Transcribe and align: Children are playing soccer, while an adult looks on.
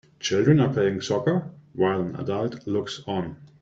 Children 0.19 0.59
are 0.61 0.73
playing 0.73 1.01
soccer, 1.01 1.51
while 1.73 2.01
an 2.01 2.15
adult 2.15 2.65
looks 2.65 3.03
on. 3.05 3.35